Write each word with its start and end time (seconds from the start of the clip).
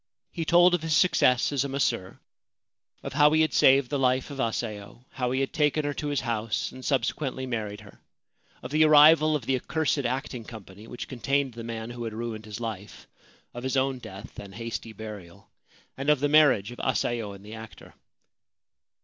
He 0.31 0.45
told 0.45 0.73
of 0.73 0.81
his 0.81 0.95
success 0.95 1.51
as 1.51 1.63
a 1.63 1.69
masseur; 1.69 2.17
of 3.03 3.13
how 3.13 3.31
he 3.33 3.41
had 3.41 3.53
saved 3.53 3.91
the 3.91 3.99
life 3.99 4.31
of 4.31 4.39
Asayo, 4.39 5.05
how 5.11 5.29
he 5.29 5.41
had 5.41 5.53
taken 5.53 5.85
her 5.85 5.93
to 5.93 6.07
his 6.07 6.21
house 6.21 6.71
and 6.71 6.83
subsequently 6.83 7.45
married 7.45 7.81
her; 7.81 7.99
of 8.63 8.71
the 8.71 8.83
arrival 8.83 9.35
of 9.35 9.45
the 9.45 9.55
accursed 9.55 9.99
acting 9.99 10.43
company 10.43 10.87
which 10.87 11.07
contained 11.07 11.53
the 11.53 11.63
man 11.63 11.91
who 11.91 12.03
had 12.05 12.13
ruined 12.15 12.45
his 12.45 12.59
life; 12.59 13.05
of 13.53 13.61
his 13.61 13.77
own 13.77 13.99
death 13.99 14.39
and 14.39 14.55
hasty 14.55 14.91
burial; 14.91 15.51
and 15.95 16.09
of 16.09 16.19
the 16.19 16.27
marriage 16.27 16.71
of 16.71 16.79
Asayo 16.79 17.33
and 17.33 17.45
the 17.45 17.53
actor. 17.53 17.93